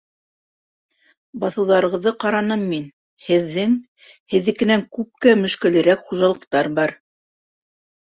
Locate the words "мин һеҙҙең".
2.71-3.77